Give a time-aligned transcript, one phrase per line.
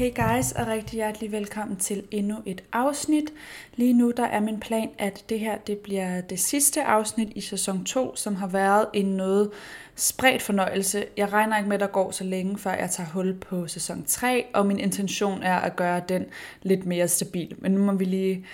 [0.00, 3.32] Hey guys, og rigtig hjertelig velkommen til endnu et afsnit.
[3.74, 7.40] Lige nu der er min plan, at det her det bliver det sidste afsnit i
[7.40, 9.50] sæson 2, som har været en noget
[9.94, 11.04] spredt fornøjelse.
[11.16, 14.04] Jeg regner ikke med, at der går så længe, før jeg tager hul på sæson
[14.04, 16.24] 3, og min intention er at gøre den
[16.62, 17.54] lidt mere stabil.
[17.58, 18.46] Men nu må vi lige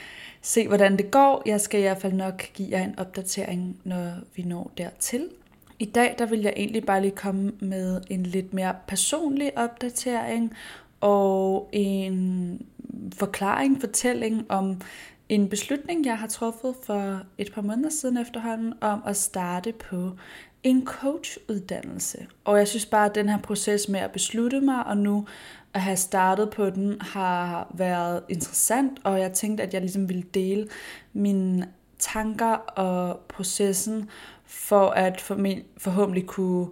[0.42, 1.42] se, hvordan det går.
[1.46, 5.28] Jeg skal i hvert fald nok give jer en opdatering, når vi når dertil.
[5.78, 10.52] I dag der vil jeg egentlig bare lige komme med en lidt mere personlig opdatering
[11.00, 12.66] og en
[13.14, 14.80] forklaring, fortælling om
[15.28, 20.10] en beslutning, jeg har truffet for et par måneder siden efterhånden, om at starte på
[20.62, 22.26] en coachuddannelse.
[22.44, 25.26] Og jeg synes bare, at den her proces med at beslutte mig, og nu
[25.74, 30.24] at have startet på den, har været interessant, og jeg tænkte, at jeg ligesom ville
[30.34, 30.68] dele
[31.12, 34.10] mine tanker og processen,
[34.44, 35.20] for at
[35.78, 36.66] forhåbentlig kunne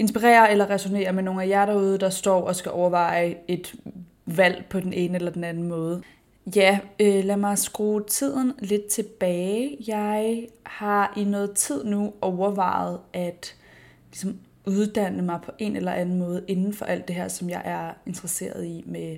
[0.00, 3.74] inspirere eller resonere med nogle af jer derude, der står og skal overveje et
[4.26, 6.02] valg på den ene eller den anden måde.
[6.56, 9.76] Ja, øh, lad mig skrue tiden lidt tilbage.
[9.86, 13.54] Jeg har i noget tid nu overvejet at
[14.10, 17.62] ligesom, uddanne mig på en eller anden måde inden for alt det her, som jeg
[17.64, 19.16] er interesseret i med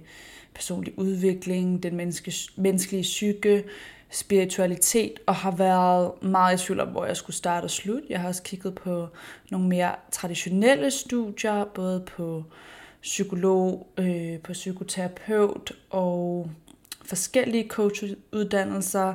[0.54, 3.64] personlig udvikling, den menneske, menneskelige psyke,
[4.12, 8.06] spiritualitet og har været meget i tvivl om, hvor jeg skulle starte og slutte.
[8.10, 9.08] Jeg har også kigget på
[9.50, 12.44] nogle mere traditionelle studier, både på
[13.02, 16.50] psykolog, øh, på psykoterapeut og
[17.04, 19.14] forskellige coachuddannelser,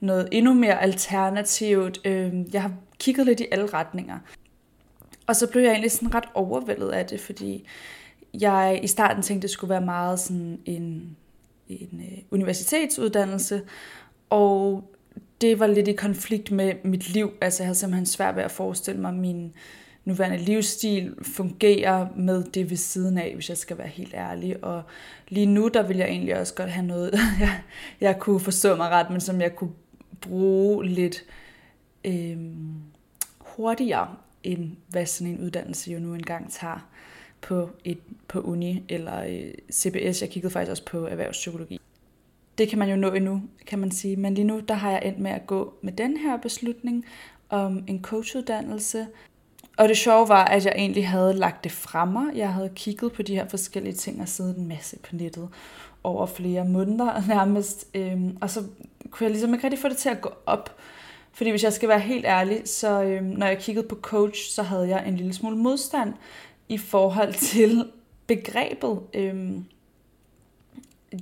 [0.00, 2.00] noget endnu mere alternativt.
[2.04, 4.18] Øh, jeg har kigget lidt i alle retninger.
[5.26, 7.66] Og så blev jeg egentlig sådan ret overvældet af det, fordi
[8.34, 11.16] jeg i starten tænkte, det skulle være meget sådan en,
[11.68, 13.62] en øh, universitetsuddannelse,
[14.30, 14.84] og
[15.40, 17.32] det var lidt i konflikt med mit liv.
[17.40, 19.52] Altså jeg havde simpelthen svært ved at forestille mig, at min
[20.04, 24.64] nuværende livsstil fungerer med det ved siden af, hvis jeg skal være helt ærlig.
[24.64, 24.82] Og
[25.28, 27.62] lige nu, der vil jeg egentlig også godt have noget, jeg,
[28.00, 29.72] jeg kunne forstå mig ret, men som jeg kunne
[30.20, 31.24] bruge lidt
[32.04, 32.36] øh,
[33.38, 36.88] hurtigere, end hvad sådan en uddannelse jo nu engang tager
[37.40, 37.98] på, et,
[38.28, 40.22] på uni eller øh, CBS.
[40.22, 41.80] Jeg kiggede faktisk også på erhvervspsykologi
[42.58, 44.16] det kan man jo nå endnu, kan man sige.
[44.16, 47.04] Men lige nu, der har jeg endt med at gå med den her beslutning
[47.48, 49.06] om en coachuddannelse.
[49.76, 52.26] Og det sjove var, at jeg egentlig havde lagt det fra mig.
[52.34, 55.48] Jeg havde kigget på de her forskellige ting og siddet en masse på nettet
[56.04, 57.86] over flere måneder nærmest.
[57.94, 58.62] Øhm, og så
[59.10, 60.76] kunne jeg ligesom ikke rigtig få det til at gå op.
[61.32, 64.62] Fordi hvis jeg skal være helt ærlig, så øhm, når jeg kiggede på coach, så
[64.62, 66.14] havde jeg en lille smule modstand
[66.68, 67.84] i forhold til
[68.26, 69.00] begrebet.
[69.14, 69.64] Øhm,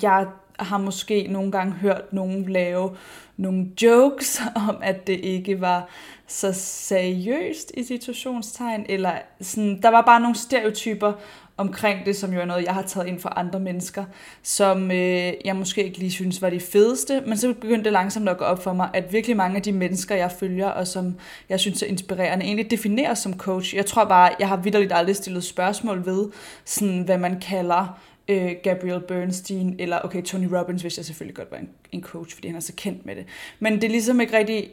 [0.03, 0.27] jeg
[0.65, 2.97] har måske nogle gange hørt nogen lave
[3.37, 5.89] nogle jokes om, at det ikke var
[6.27, 11.13] så seriøst i situationstegn, eller sådan, der var bare nogle stereotyper
[11.57, 14.05] omkring det, som jo er noget, jeg har taget ind fra andre mennesker,
[14.43, 18.29] som øh, jeg måske ikke lige synes var de fedeste, men så begyndte det langsomt
[18.29, 21.15] at gå op for mig, at virkelig mange af de mennesker, jeg følger, og som
[21.49, 23.77] jeg synes er inspirerende, egentlig defineres som coach.
[23.77, 26.29] Jeg tror bare, jeg har vidderligt aldrig stillet spørgsmål ved,
[26.65, 31.51] sådan, hvad man kalder øh, Gabriel Bernstein, eller okay, Tony Robbins, hvis jeg selvfølgelig godt
[31.51, 33.27] var en, en coach, fordi han er så kendt med det.
[33.61, 34.71] Men det er ligesom ikke rigtig,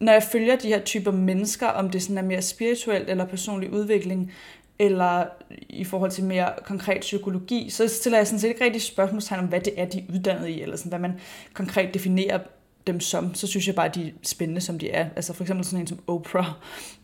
[0.00, 3.72] når jeg følger de her typer mennesker, om det sådan er mere spirituelt eller personlig
[3.72, 4.32] udvikling,
[4.78, 5.24] eller
[5.68, 9.46] i forhold til mere konkret psykologi, så stiller jeg sådan set ikke rigtig spørgsmålstegn om,
[9.46, 11.12] hvad det er, de er uddannet i, eller sådan, hvad man
[11.52, 12.38] konkret definerer
[12.86, 15.08] dem som, så synes jeg bare, at de er spændende, som de er.
[15.16, 16.46] Altså for eksempel sådan en som Oprah,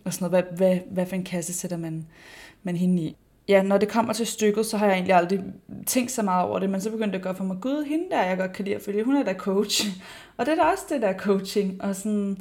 [0.04, 0.44] og sådan noget.
[0.44, 2.06] Hvad, hvad, hvad for en kasse sætter man,
[2.62, 3.16] man hende i?
[3.49, 5.41] Ja, når det kommer til stykket, så har jeg egentlig aldrig
[5.87, 8.05] tænkt så meget over det, men så begyndte det at gå for mig, gud, hende
[8.11, 9.87] der, jeg godt kan lide at følge, hun er der coach.
[10.37, 12.39] Og det er da også det der coaching, og sådan,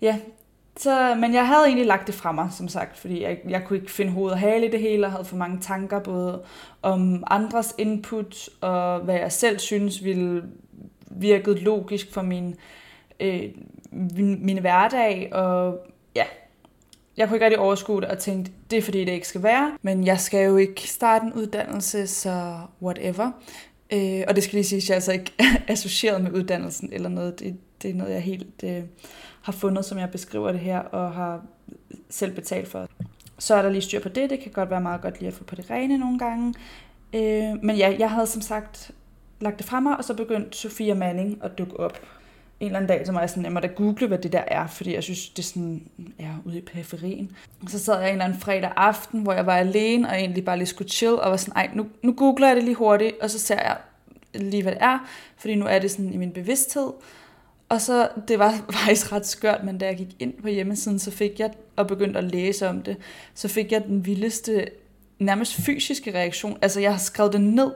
[0.00, 0.18] ja,
[0.76, 3.78] så, men jeg havde egentlig lagt det fra mig, som sagt, fordi jeg, jeg kunne
[3.78, 6.42] ikke finde hoved og hale i det hele, og havde for mange tanker, både
[6.82, 10.42] om andres input, og hvad jeg selv synes ville
[11.10, 12.54] virket logisk for min,
[13.20, 13.42] øh,
[13.92, 15.78] min, min hverdag, og
[16.16, 16.24] ja,
[17.16, 19.78] jeg kunne ikke rigtig overskue det og tænkte, det er fordi, det ikke skal være.
[19.82, 23.30] Men jeg skal jo ikke starte en uddannelse, så whatever.
[23.92, 25.32] Øh, og det skal lige sige, at jeg er altså ikke
[25.68, 27.40] associeret med uddannelsen eller noget.
[27.40, 28.82] Det, det er noget, jeg helt øh,
[29.42, 31.42] har fundet, som jeg beskriver det her, og har
[32.10, 32.88] selv betalt for.
[33.38, 34.30] Så er der lige styr på det.
[34.30, 36.54] Det kan godt være meget godt lige at få på det rene nogle gange.
[37.12, 38.90] Øh, men ja, jeg havde som sagt
[39.40, 42.00] lagt det fra mig, og så begyndte Sofia Manning at dukke op
[42.64, 44.42] en eller anden dag, så var jeg, sådan, jeg må da google, hvad det der
[44.46, 45.82] er, fordi jeg synes, det er sådan,
[46.18, 47.36] ja, ude i periferien.
[47.68, 50.56] Så sad jeg en eller anden fredag aften, hvor jeg var alene, og egentlig bare
[50.56, 53.30] lige skulle chill, og var sådan, ej, nu, nu googler jeg det lige hurtigt, og
[53.30, 53.76] så ser jeg
[54.34, 54.98] lige, hvad det er,
[55.36, 56.92] fordi nu er det sådan i min bevidsthed.
[57.68, 61.10] Og så, det var faktisk ret skørt, men da jeg gik ind på hjemmesiden, så
[61.10, 62.96] fik jeg, og begyndte at læse om det,
[63.34, 64.66] så fik jeg den vildeste
[65.18, 66.58] nærmest fysiske reaktion.
[66.62, 67.70] Altså jeg har skrevet det ned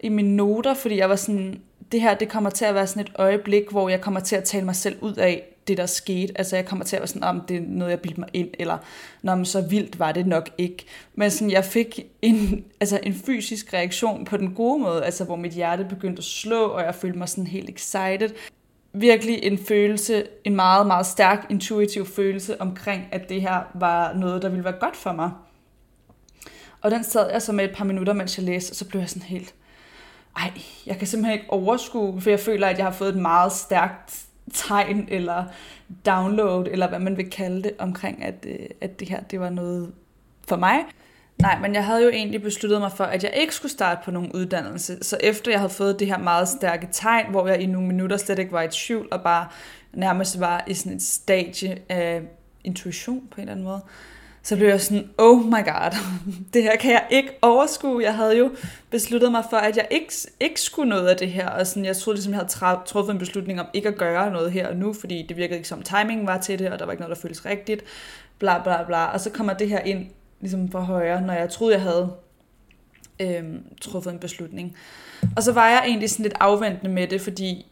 [0.00, 1.60] i mine noter, fordi jeg var sådan,
[1.92, 4.44] det her det kommer til at være sådan et øjeblik, hvor jeg kommer til at
[4.44, 6.38] tale mig selv ud af det, der skete.
[6.38, 8.48] Altså jeg kommer til at være sådan, om det er noget, jeg bildte mig ind,
[8.58, 8.78] eller
[9.22, 10.84] når så vildt var det nok ikke.
[11.14, 15.36] Men sådan, jeg fik en, altså en fysisk reaktion på den gode måde, altså hvor
[15.36, 18.30] mit hjerte begyndte at slå, og jeg følte mig sådan helt excited.
[18.92, 24.42] Virkelig en følelse, en meget, meget stærk intuitiv følelse omkring, at det her var noget,
[24.42, 25.30] der ville være godt for mig.
[26.80, 29.00] Og den sad jeg så med et par minutter, mens jeg læste, og så blev
[29.00, 29.54] jeg sådan helt,
[30.38, 30.52] ej,
[30.86, 34.24] jeg kan simpelthen ikke overskue, for jeg føler, at jeg har fået et meget stærkt
[34.54, 35.44] tegn eller
[36.06, 39.50] download, eller hvad man vil kalde det, omkring, at, øh, at det her det var
[39.50, 39.92] noget
[40.48, 40.84] for mig.
[41.42, 44.10] Nej, men jeg havde jo egentlig besluttet mig for, at jeg ikke skulle starte på
[44.10, 45.04] nogen uddannelse.
[45.04, 48.16] Så efter jeg havde fået det her meget stærke tegn, hvor jeg i nogle minutter
[48.16, 49.46] slet ikke var i tvivl, og bare
[49.92, 52.22] nærmest var i sådan et stadie af
[52.64, 53.80] intuition på en eller anden måde,
[54.42, 55.96] så blev jeg sådan, oh my god,
[56.54, 58.02] det her kan jeg ikke overskue.
[58.02, 58.50] Jeg havde jo
[58.90, 61.96] besluttet mig for, at jeg ikke, ikke skulle noget af det her, og sådan, jeg
[61.96, 64.92] troede ligesom, jeg havde truffet en beslutning om ikke at gøre noget her og nu,
[64.92, 67.22] fordi det virkede ikke som timingen var til det, og der var ikke noget, der
[67.22, 67.84] føltes rigtigt,
[68.38, 70.06] bla bla bla, og så kommer det her ind
[70.40, 72.12] ligesom for højre, når jeg troede, jeg havde
[73.20, 74.76] øhm, truffet en beslutning.
[75.36, 77.66] Og så var jeg egentlig sådan lidt afventende med det, fordi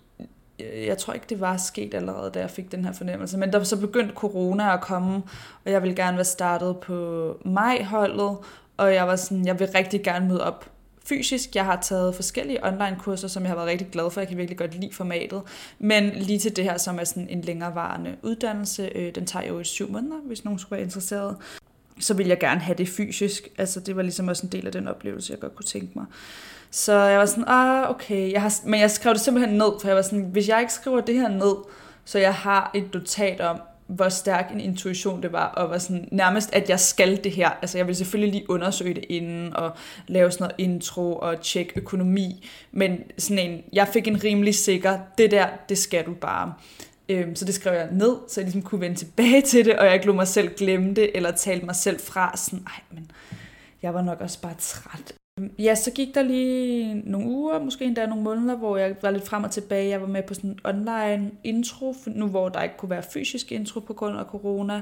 [0.60, 3.52] Øh, jeg tror ikke, det var sket allerede, da jeg fik den her fornemmelse, men
[3.52, 5.22] der så begyndte corona at komme,
[5.64, 8.36] og jeg ville gerne være startet på mig-holdet,
[8.76, 10.70] og jeg var sådan, jeg vil rigtig gerne møde op
[11.06, 11.56] fysisk.
[11.56, 14.20] Jeg har taget forskellige online-kurser, som jeg har været rigtig glad for.
[14.20, 15.42] Jeg kan virkelig godt lide formatet.
[15.78, 19.60] Men lige til det her, som er sådan en længerevarende uddannelse, øh, den tager jo
[19.60, 21.36] i syv måneder, hvis nogen skulle være interesseret.
[22.00, 23.48] Så vil jeg gerne have det fysisk.
[23.58, 26.04] Altså det var ligesom også en del af den oplevelse, jeg godt kunne tænke mig.
[26.70, 28.32] Så jeg var sådan, ah, okay.
[28.32, 30.72] Jeg har, men jeg skrev det simpelthen ned, for jeg var sådan, hvis jeg ikke
[30.72, 31.54] skriver det her ned,
[32.04, 36.08] så jeg har et notat om, hvor stærk en intuition det var, og var sådan,
[36.12, 37.50] nærmest, at jeg skal det her.
[37.50, 39.72] Altså, jeg vil selvfølgelig lige undersøge det inden, og
[40.06, 44.98] lave sådan noget intro, og tjekke økonomi, men sådan en, jeg fik en rimelig sikker,
[45.18, 46.54] det der, det skal du bare.
[47.08, 49.86] Øhm, så det skrev jeg ned, så jeg ligesom kunne vende tilbage til det, og
[49.86, 53.10] jeg ikke lå mig selv glemme det, eller tale mig selv fra, sådan, ej, men
[53.82, 55.12] jeg var nok også bare træt
[55.58, 59.28] Ja, så gik der lige nogle uger, måske endda nogle måneder, hvor jeg var lidt
[59.28, 59.88] frem og tilbage.
[59.88, 63.52] Jeg var med på sådan en online intro, nu hvor der ikke kunne være fysisk
[63.52, 64.80] intro på grund af corona.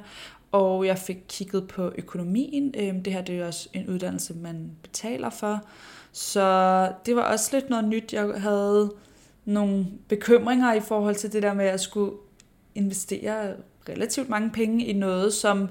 [0.53, 2.75] Og jeg fik kigget på økonomien.
[2.79, 5.65] Øhm, det her det er også en uddannelse, man betaler for.
[6.13, 8.13] Så det var også lidt noget nyt.
[8.13, 8.93] Jeg havde
[9.45, 12.13] nogle bekymringer i forhold til det der med, at jeg skulle
[12.75, 13.55] investere
[13.89, 15.69] relativt mange penge i noget, som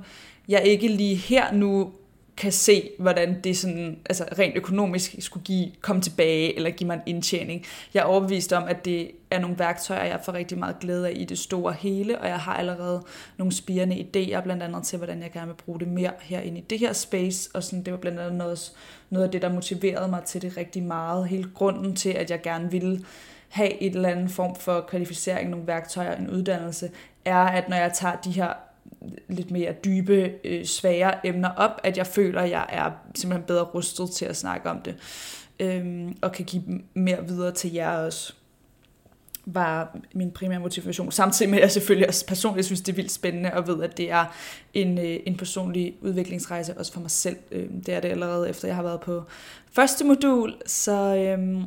[0.48, 1.92] jeg ikke lige her nu
[2.38, 6.96] kan se, hvordan det sådan, altså rent økonomisk skulle give, komme tilbage, eller give mig
[6.96, 7.66] en indtjening.
[7.94, 11.14] Jeg er overbevist om, at det er nogle værktøjer, jeg får rigtig meget glæde af
[11.16, 13.04] i det store hele, og jeg har allerede
[13.38, 16.64] nogle spirende idéer, blandt andet til, hvordan jeg gerne vil bruge det mere herinde i
[16.70, 18.72] det her space, og sådan, det var blandt andet noget,
[19.10, 21.28] noget af det, der motiverede mig til det rigtig meget.
[21.28, 23.06] Hele grunden til, at jeg gerne ville
[23.50, 26.92] have et eller andet form for kvalificering, nogle værktøjer, en uddannelse,
[27.26, 28.54] er, at når jeg tager de her
[29.30, 33.64] lidt mere dybe, øh, svære emner op, at jeg føler, at jeg er simpelthen bedre
[33.64, 34.96] rustet til at snakke om det,
[35.60, 36.64] øh, og kan give
[36.94, 38.34] mere videre til jer også
[39.46, 41.12] var min primære motivation.
[41.12, 43.98] Samtidig med, at jeg selvfølgelig også personligt synes, det er vildt spændende, og ved, at
[43.98, 44.26] det er
[44.74, 47.38] en, øh, en personlig udviklingsrejse, også for mig selv.
[47.52, 49.24] Øhm, det er det allerede, efter jeg har været på
[49.72, 50.54] første modul.
[50.66, 51.64] Så øhm,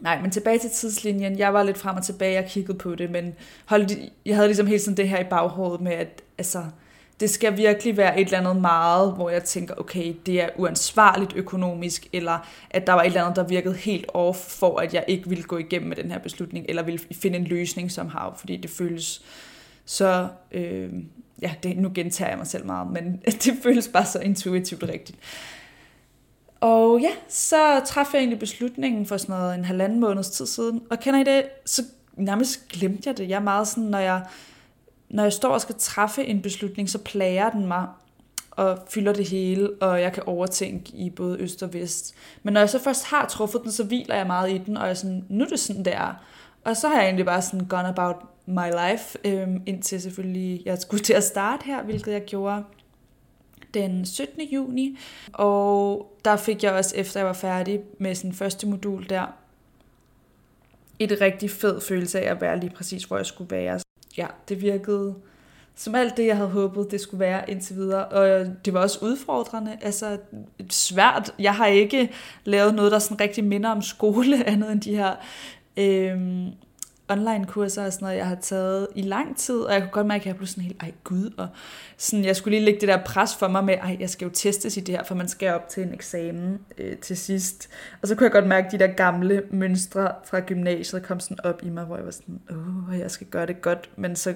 [0.00, 1.38] Nej, men tilbage til tidslinjen.
[1.38, 3.92] Jeg var lidt frem og tilbage og kiggede på det, men holdt,
[4.26, 6.64] jeg havde ligesom hele tiden det her i baghovedet med, at altså,
[7.20, 11.32] det skal virkelig være et eller andet meget, hvor jeg tænker, okay, det er uansvarligt
[11.36, 15.04] økonomisk, eller at der var et eller andet, der virkede helt off, for at jeg
[15.08, 18.56] ikke ville gå igennem med den her beslutning, eller ville finde en løsning somehow, fordi
[18.56, 19.22] det føles
[19.84, 20.92] så, øh,
[21.42, 25.18] ja, det, nu gentager jeg mig selv meget, men det føles bare så intuitivt rigtigt.
[26.60, 30.82] Og ja, så træffede jeg egentlig beslutningen for sådan noget en halvanden måneds tid siden.
[30.90, 31.82] Og kender I det, så
[32.16, 33.28] nærmest glemte jeg det.
[33.28, 34.22] Jeg er meget sådan, når jeg,
[35.08, 37.86] når jeg står og skal træffe en beslutning, så plager den mig
[38.50, 42.14] og fylder det hele, og jeg kan overtænke i både øst og vest.
[42.42, 44.82] Men når jeg så først har truffet den, så hviler jeg meget i den, og
[44.82, 46.14] jeg er sådan, nu er det sådan, det er.
[46.64, 50.78] Og så har jeg egentlig bare sådan gone about my life, øhm, indtil selvfølgelig jeg
[50.78, 52.64] skulle til at starte her, hvilket jeg gjorde
[53.74, 54.42] den 17.
[54.42, 54.98] juni,
[55.32, 59.26] og der fik jeg også, efter jeg var færdig med sin første modul der,
[60.98, 63.80] et rigtig fed følelse af at være lige præcis, hvor jeg skulle være.
[64.16, 65.14] Ja, det virkede
[65.80, 68.04] som alt det, jeg havde håbet, det skulle være indtil videre.
[68.04, 70.18] Og det var også udfordrende, altså
[70.70, 71.34] svært.
[71.38, 72.10] Jeg har ikke
[72.44, 75.14] lavet noget, der sådan rigtig minder om skole, andet end de her
[75.76, 76.48] øhm,
[77.10, 80.22] online-kurser og sådan noget, jeg har taget i lang tid, og jeg kunne godt mærke,
[80.22, 81.48] at jeg blev sådan helt, ej gud, og
[81.96, 84.30] sådan, jeg skulle lige lægge det der pres for mig med, ej, jeg skal jo
[84.34, 87.68] testes i det her, for man skal op til en eksamen øh, til sidst.
[88.02, 91.44] Og så kunne jeg godt mærke, at de der gamle mønstre fra gymnasiet kom sådan
[91.44, 94.34] op i mig, hvor jeg var sådan, åh, jeg skal gøre det godt, men så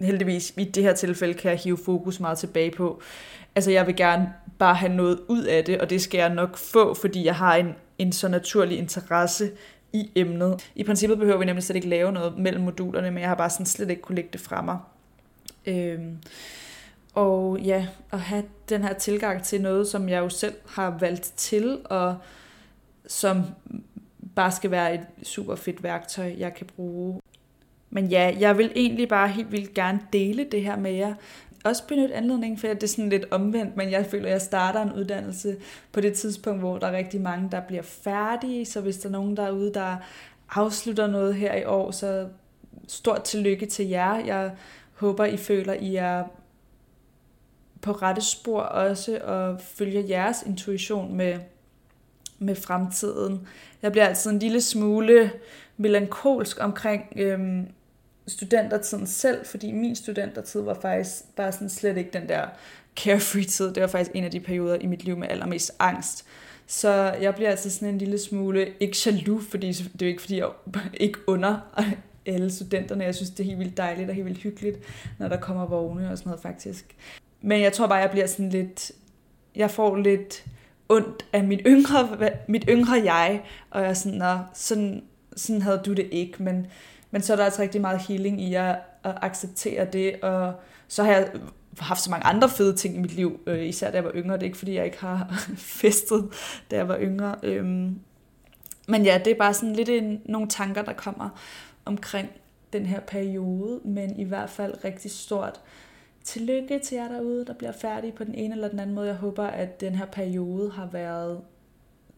[0.00, 3.00] heldigvis i det her tilfælde kan jeg hive fokus meget tilbage på.
[3.54, 6.56] Altså jeg vil gerne bare have noget ud af det, og det skal jeg nok
[6.56, 9.50] få, fordi jeg har en, en så naturlig interesse
[9.92, 10.70] i emnet.
[10.74, 13.50] I princippet behøver vi nemlig slet ikke lave noget mellem modulerne, men jeg har bare
[13.50, 14.78] sådan slet ikke kunne lægge det fra mig.
[15.66, 16.18] Øhm,
[17.14, 21.32] og ja, at have den her tilgang til noget, som jeg jo selv har valgt
[21.36, 22.16] til, og
[23.06, 23.42] som
[24.34, 27.20] bare skal være et super fedt værktøj, jeg kan bruge.
[27.90, 31.14] Men ja, jeg vil egentlig bare helt vildt gerne dele det her med jer,
[31.64, 34.82] også benytte anledningen, for det er sådan lidt omvendt, men jeg føler, at jeg starter
[34.82, 35.56] en uddannelse
[35.92, 39.12] på det tidspunkt, hvor der er rigtig mange, der bliver færdige, så hvis der er
[39.12, 39.96] nogen derude, der
[40.50, 42.28] afslutter noget her i år, så
[42.88, 44.24] stort tillykke til jer.
[44.24, 44.50] Jeg
[44.94, 46.24] håber, I føler, I er
[47.80, 51.38] på rette spor også, og følger jeres intuition med,
[52.38, 53.48] med fremtiden.
[53.82, 55.30] Jeg bliver altid en lille smule
[55.76, 57.66] melankolsk omkring øhm,
[58.28, 62.46] studentertiden selv, fordi min studentertid var faktisk bare sådan slet ikke den der
[62.96, 63.72] carefree tid.
[63.72, 66.24] Det var faktisk en af de perioder i mit liv med allermest angst.
[66.66, 70.22] Så jeg bliver altså sådan en lille smule, ikke jaloux, fordi det er jo ikke,
[70.22, 70.48] fordi jeg
[70.94, 71.56] ikke under
[72.26, 73.04] alle studenterne.
[73.04, 74.78] Jeg synes, det er helt vildt dejligt og helt vildt hyggeligt,
[75.18, 76.96] når der kommer vogne og sådan noget faktisk.
[77.42, 78.92] Men jeg tror bare, jeg bliver sådan lidt,
[79.56, 80.44] jeg får lidt
[80.88, 85.02] ondt af min yngre, mit yngre jeg, og jeg er sådan, Nå, sådan,
[85.36, 86.66] sådan havde du det ikke, men
[87.10, 90.52] men så er der altså rigtig meget healing i at, at acceptere det, og
[90.88, 91.30] så har jeg
[91.78, 94.34] haft så mange andre fede ting i mit liv, øh, især da jeg var yngre.
[94.34, 95.44] Det er ikke, fordi jeg ikke har
[95.82, 96.28] festet,
[96.70, 97.34] da jeg var yngre.
[97.42, 98.00] Øhm,
[98.88, 101.28] men ja, det er bare sådan lidt en, nogle tanker, der kommer
[101.84, 102.28] omkring
[102.72, 105.60] den her periode, men i hvert fald rigtig stort
[106.24, 109.06] tillykke til jer derude, der bliver færdige på den ene eller den anden måde.
[109.06, 111.40] Jeg håber, at den her periode har været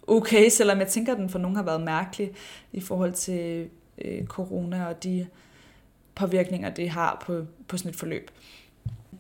[0.07, 2.31] okay, selvom jeg tænker, at den for nogen har været mærkelig
[2.73, 3.69] i forhold til
[4.04, 5.26] øh, corona og de
[6.14, 8.30] påvirkninger, det har på, på sådan et forløb.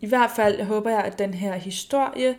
[0.00, 2.36] I hvert fald håber jeg, at den her historie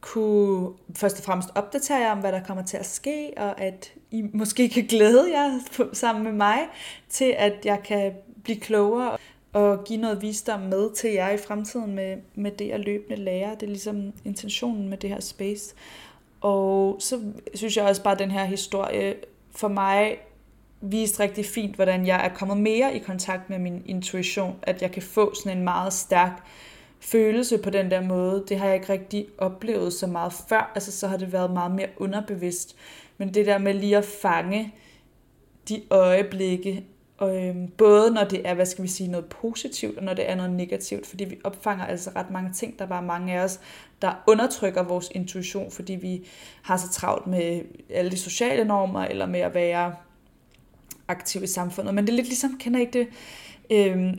[0.00, 3.92] kunne først og fremmest opdatere jer om, hvad der kommer til at ske, og at
[4.10, 5.58] I måske kan glæde jer
[5.92, 6.58] sammen med mig
[7.08, 9.16] til, at jeg kan blive klogere
[9.52, 13.54] og give noget visdom med til jer i fremtiden med, med det at løbende lære.
[13.54, 15.74] Det er ligesom intentionen med det her space.
[16.40, 17.20] Og så
[17.54, 19.14] synes jeg også bare, at den her historie
[19.50, 20.18] for mig
[20.80, 24.92] vist rigtig fint, hvordan jeg er kommet mere i kontakt med min intuition, at jeg
[24.92, 26.42] kan få sådan en meget stærk
[27.00, 28.44] følelse på den der måde.
[28.48, 31.70] Det har jeg ikke rigtig oplevet så meget før, altså så har det været meget
[31.70, 32.76] mere underbevidst.
[33.18, 34.74] Men det der med lige at fange
[35.68, 36.84] de øjeblikke,
[37.22, 40.34] øhm, både når det er, hvad skal vi sige, noget positivt, og når det er
[40.34, 42.78] noget negativt, fordi vi opfanger altså ret mange ting.
[42.78, 43.60] Der var mange af os,
[44.02, 46.26] der undertrykker vores intuition, fordi vi
[46.62, 49.94] har så travlt med alle de sociale normer, eller med at være
[51.10, 51.94] aktiv i samfundet.
[51.94, 53.08] Men det er lidt ligesom, kender ikke det,
[53.70, 54.18] øhm,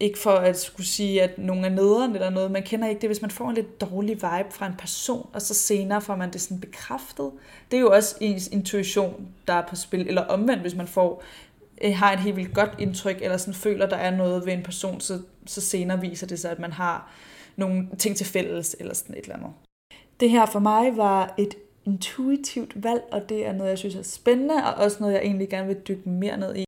[0.00, 3.08] ikke for at skulle sige, at nogen er nederen eller noget, man kender ikke det,
[3.08, 6.32] hvis man får en lidt dårlig vibe fra en person, og så senere får man
[6.32, 7.30] det sådan bekræftet.
[7.70, 11.22] Det er jo også ens intuition, der er på spil, eller omvendt, hvis man får
[11.84, 14.62] øh, har et helt vildt godt indtryk, eller sådan føler, der er noget ved en
[14.62, 17.12] person, så, så senere viser det sig, at man har
[17.56, 19.50] nogle ting til fælles, eller sådan et eller andet.
[20.20, 21.54] Det her for mig var et
[21.90, 25.48] intuitivt valg, og det er noget, jeg synes er spændende, og også noget, jeg egentlig
[25.48, 26.64] gerne vil dykke mere ned i.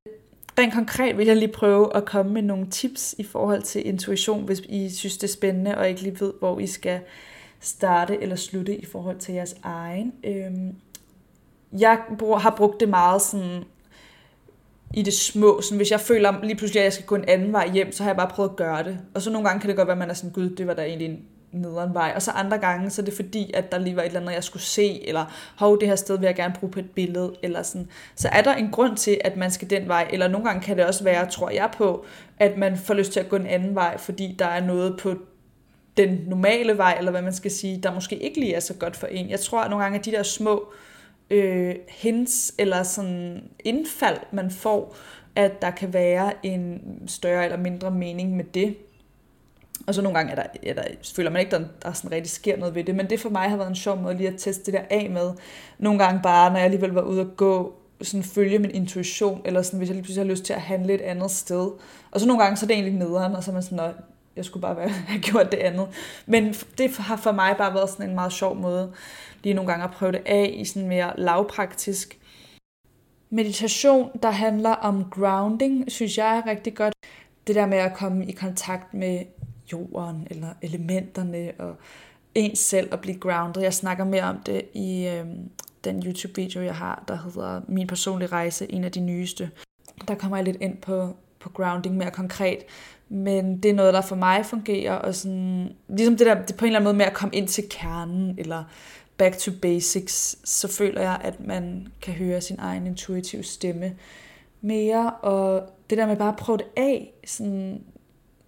[0.58, 4.44] Rent konkret vil jeg lige prøve at komme med nogle tips i forhold til intuition,
[4.44, 7.00] hvis I synes, det er spændende, og ikke lige ved, hvor I skal
[7.60, 10.12] starte eller slutte i forhold til jeres egen.
[10.24, 10.76] Øhm,
[11.78, 11.98] jeg
[12.38, 13.64] har brugt det meget sådan
[14.94, 15.60] i det små.
[15.60, 18.02] Sådan, hvis jeg føler lige pludselig, at jeg skal gå en anden vej hjem, så
[18.02, 18.98] har jeg bare prøvet at gøre det.
[19.14, 20.74] Og så nogle gange kan det godt være, at man er sådan, gud, det var
[20.74, 22.12] da egentlig en nederen vej.
[22.14, 24.32] Og så andre gange, så er det fordi, at der lige var et eller andet,
[24.32, 25.24] jeg skulle se, eller
[25.56, 27.88] hov, det her sted vil jeg gerne bruge på et billede, eller sådan.
[28.14, 30.76] Så er der en grund til, at man skal den vej, eller nogle gange kan
[30.76, 32.04] det også være, tror jeg på,
[32.38, 35.14] at man får lyst til at gå en anden vej, fordi der er noget på
[35.96, 38.96] den normale vej, eller hvad man skal sige, der måske ikke lige er så godt
[38.96, 39.30] for en.
[39.30, 40.72] Jeg tror at nogle gange, at de der små
[41.30, 44.96] øh, hints, eller sådan indfald, man får,
[45.36, 48.76] at der kan være en større eller mindre mening med det.
[49.86, 50.82] Og så nogle gange er der, er der,
[51.16, 52.94] føler man ikke, der, der sådan rigtig sker noget ved det.
[52.94, 55.10] Men det for mig har været en sjov måde lige at teste det der af
[55.10, 55.30] med.
[55.78, 59.62] Nogle gange bare, når jeg alligevel var ude at gå, sådan følge min intuition, eller
[59.62, 61.70] sådan, hvis jeg lige pludselig har lyst til at handle et andet sted.
[62.10, 63.94] Og så nogle gange, så er det egentlig nederen, og så er man sådan,
[64.36, 65.88] jeg skulle bare have gjort det andet.
[66.26, 68.92] Men det har for mig bare været sådan en meget sjov måde,
[69.42, 72.18] lige nogle gange at prøve det af i sådan mere lavpraktisk.
[73.30, 76.94] meditation, der handler om grounding, synes jeg er rigtig godt.
[77.46, 79.20] Det der med at komme i kontakt med
[79.72, 81.76] jorden eller elementerne og
[82.34, 83.62] ens selv at blive grounded.
[83.62, 85.26] Jeg snakker mere om det i øh,
[85.84, 89.50] den YouTube-video, jeg har, der hedder Min personlige rejse, en af de nyeste.
[90.08, 92.58] Der kommer jeg lidt ind på, på grounding mere konkret,
[93.08, 96.64] men det er noget, der for mig fungerer, og sådan, ligesom det der, det på
[96.64, 98.64] en eller anden måde med at komme ind til kernen, eller
[99.16, 103.92] back to basics, så føler jeg, at man kan høre sin egen intuitive stemme
[104.60, 107.82] mere, og det der med bare at prøve det af, sådan,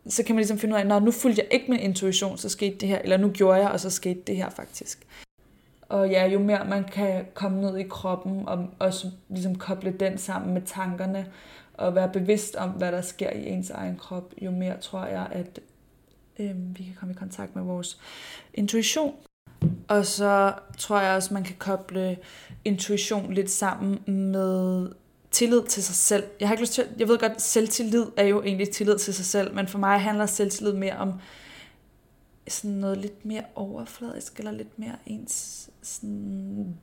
[0.08, 2.48] så kan man ligesom finde ud af, at nu fulgte jeg ikke min intuition, så
[2.48, 5.06] skete det her, eller nu gjorde jeg, og så skete det her faktisk.
[5.88, 10.18] Og ja, jo mere man kan komme ned i kroppen, og også ligesom koble den
[10.18, 11.26] sammen med tankerne,
[11.74, 15.26] og være bevidst om, hvad der sker i ens egen krop, jo mere tror jeg,
[15.32, 15.60] at
[16.38, 17.98] øh, vi kan komme i kontakt med vores
[18.54, 19.14] intuition.
[19.88, 22.16] Og så tror jeg også, man kan koble
[22.64, 24.88] intuition lidt sammen med
[25.34, 26.24] tillid til sig selv.
[26.40, 29.24] Jeg har ikke lyst til, jeg ved godt, selvtillid er jo egentlig tillid til sig
[29.24, 31.12] selv, men for mig handler selvtillid mere om
[32.48, 36.74] sådan noget lidt mere overfladisk, eller lidt mere ens sådan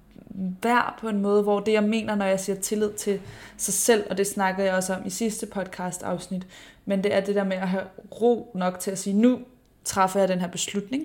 [0.62, 3.22] værd på en måde, hvor det jeg mener, når jeg siger tillid til
[3.58, 6.48] sig selv, og det snakkede jeg også om i sidste podcast afsnit,
[6.86, 7.84] men det er det der med at have
[8.22, 9.39] ro nok til at sige, nu
[9.84, 11.03] træffer jeg den her beslutning.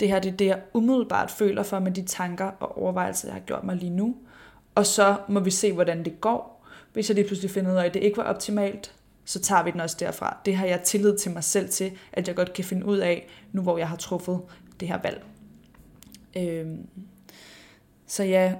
[0.00, 3.34] Det her det er det, jeg umiddelbart føler for med de tanker og overvejelser, jeg
[3.34, 4.16] har gjort mig lige nu.
[4.76, 6.66] Og så må vi se, hvordan det går.
[6.92, 9.70] Hvis jeg lige pludselig finder ud af, at det ikke var optimalt, så tager vi
[9.70, 10.36] den også derfra.
[10.44, 13.28] Det har jeg tillid til mig selv til, at jeg godt kan finde ud af,
[13.52, 14.40] nu hvor jeg har truffet
[14.80, 15.24] det her valg.
[16.36, 16.88] Øhm.
[18.06, 18.54] Så ja,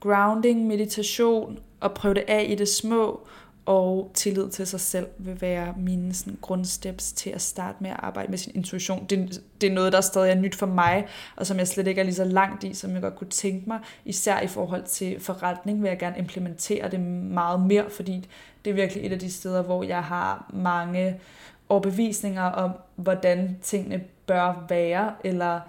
[0.00, 3.26] grounding, meditation og prøve det af i det små,
[3.66, 7.96] og tillid til sig selv vil være mine sådan, grundsteps til at starte med at
[7.98, 9.06] arbejde med sin intuition.
[9.10, 12.00] Det, det er noget, der stadig er nyt for mig, og som jeg slet ikke
[12.00, 13.78] er lige så langt i, som jeg godt kunne tænke mig.
[14.04, 18.28] Især i forhold til forretning vil jeg gerne implementere det meget mere, fordi
[18.64, 21.20] det er virkelig et af de steder, hvor jeg har mange
[21.68, 25.60] overbevisninger om, hvordan tingene bør være, eller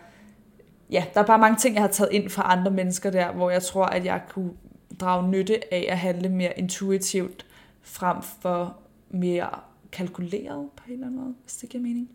[0.92, 3.50] ja, der er bare mange ting, jeg har taget ind fra andre mennesker der, hvor
[3.50, 4.52] jeg tror, at jeg kunne
[5.00, 7.46] drage nytte af at handle mere intuitivt,
[7.82, 8.78] frem for
[9.10, 9.50] mere
[9.92, 12.10] kalkuleret på en eller anden måde, hvis det giver mening.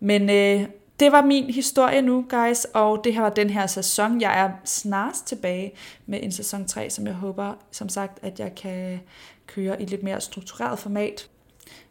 [0.00, 0.68] Men øh,
[1.00, 4.20] det var min historie nu, guys, og det her var den her sæson.
[4.20, 5.72] Jeg er snarest tilbage
[6.06, 9.00] med en sæson 3, som jeg håber, som sagt, at jeg kan
[9.46, 11.28] køre i lidt mere struktureret format.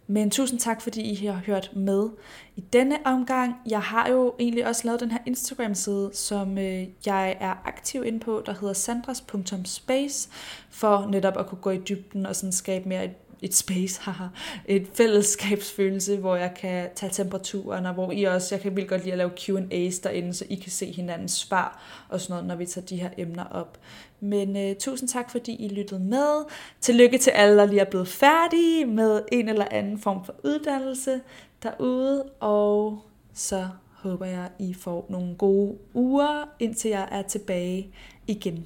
[0.08, 2.10] Men tusind tak, fordi I har hørt med
[2.56, 3.56] i denne omgang.
[3.70, 8.20] Jeg har jo egentlig også lavet den her Instagram-side, som øh, jeg er aktiv inde
[8.20, 10.30] på, der hedder sandras.space,
[10.70, 14.28] for netop at kunne gå i dybden og sådan skabe mere et et space, haha,
[14.66, 19.02] et fællesskabsfølelse, hvor jeg kan tage temperaturen, og hvor I også, jeg kan vildt godt
[19.02, 22.56] lide at lave Q&A's derinde, så I kan se hinandens svar og sådan noget, når
[22.56, 23.78] vi tager de her emner op.
[24.26, 26.46] Men øh, tusind tak, fordi I lyttede med.
[26.82, 31.22] Tillykke til alle, der lige er blevet færdige med en eller anden form for uddannelse
[31.64, 33.00] derude, og
[33.34, 37.90] så håber jeg, I får nogle gode uger, indtil jeg er tilbage
[38.28, 38.66] igen.